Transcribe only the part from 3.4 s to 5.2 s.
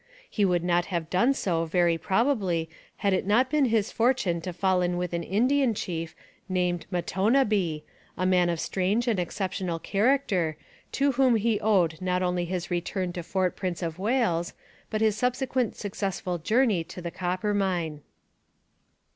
been his fortune to fall in with